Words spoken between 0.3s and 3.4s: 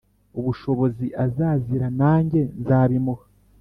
ubushobozi azazira nanjye nzabimuha